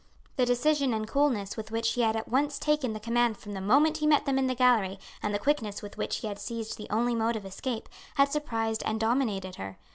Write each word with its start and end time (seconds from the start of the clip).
The 0.35 0.47
decision 0.47 0.95
and 0.95 1.07
coolness 1.07 1.55
with 1.55 1.69
which 1.69 1.93
he 1.93 2.01
had 2.01 2.15
at 2.15 2.27
once 2.27 2.57
taken 2.57 2.93
the 2.93 2.99
command 2.99 3.37
from 3.37 3.51
the 3.51 3.61
moment 3.61 3.97
he 3.97 4.07
met 4.07 4.25
them 4.25 4.39
in 4.39 4.47
the 4.47 4.55
gallery, 4.55 4.97
and 5.21 5.31
the 5.31 5.37
quickness 5.37 5.83
with 5.83 5.95
which 5.95 6.15
he 6.21 6.27
had 6.27 6.39
seized 6.39 6.75
the 6.79 6.89
only 6.89 7.13
mode 7.13 7.35
of 7.35 7.45
escape, 7.45 7.87
had 8.15 8.31
surprised 8.31 8.81
and 8.83 8.99
dominated 8.99 9.57
her. 9.57 9.77